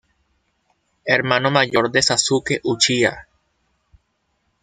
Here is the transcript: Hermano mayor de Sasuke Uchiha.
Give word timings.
Hermano 1.05 1.51
mayor 1.51 1.91
de 1.91 2.01
Sasuke 2.01 2.59
Uchiha. 2.63 3.27